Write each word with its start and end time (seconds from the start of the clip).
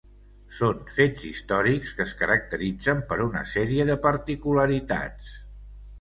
Són 0.59 0.79
fets 0.93 1.25
històrics 1.31 1.93
que 1.99 2.03
es 2.07 2.15
caracteritzen 2.23 3.03
per 3.11 3.19
una 3.29 3.47
sèrie 3.53 3.87
de 3.91 3.99
particularitats. 4.11 5.31